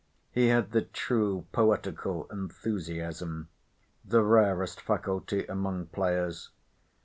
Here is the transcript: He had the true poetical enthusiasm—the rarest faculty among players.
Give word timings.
He 0.31 0.47
had 0.47 0.71
the 0.71 0.81
true 0.81 1.45
poetical 1.51 2.25
enthusiasm—the 2.31 4.23
rarest 4.23 4.81
faculty 4.81 5.45
among 5.45 5.85
players. 5.93 6.49